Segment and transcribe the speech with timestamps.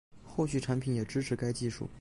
[0.23, 1.87] 后续产品也支持该技术